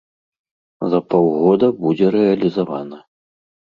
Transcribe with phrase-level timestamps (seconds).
[0.93, 2.97] За паўгода будзе рэалізавана.